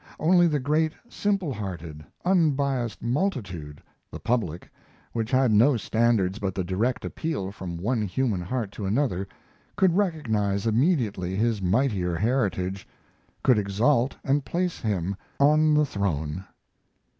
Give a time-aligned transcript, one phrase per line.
[0.19, 4.67] Only the great, simple hearted, unbiased multitude, the public,
[5.13, 9.27] which had no standards but the direct appeal from one human heart to another,
[9.75, 12.87] could recognize immediately his mightier heritage,
[13.43, 16.45] could exalt and place him on the throne.